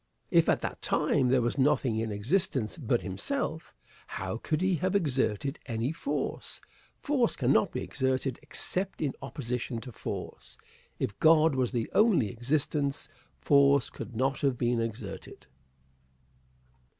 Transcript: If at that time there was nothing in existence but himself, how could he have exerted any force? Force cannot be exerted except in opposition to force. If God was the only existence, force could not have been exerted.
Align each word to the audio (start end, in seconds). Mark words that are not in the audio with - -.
If 0.31 0.49
at 0.49 0.61
that 0.61 0.81
time 0.81 1.27
there 1.29 1.43
was 1.43 1.59
nothing 1.59 1.97
in 1.99 2.11
existence 2.11 2.75
but 2.75 3.03
himself, 3.03 3.75
how 4.07 4.37
could 4.39 4.59
he 4.61 4.77
have 4.77 4.95
exerted 4.95 5.59
any 5.67 5.91
force? 5.91 6.59
Force 7.03 7.35
cannot 7.35 7.71
be 7.71 7.83
exerted 7.83 8.39
except 8.41 8.99
in 9.03 9.13
opposition 9.21 9.79
to 9.81 9.91
force. 9.91 10.57
If 10.97 11.19
God 11.19 11.53
was 11.53 11.71
the 11.71 11.87
only 11.93 12.29
existence, 12.31 13.09
force 13.41 13.91
could 13.91 14.15
not 14.15 14.41
have 14.41 14.57
been 14.57 14.81
exerted. 14.81 15.45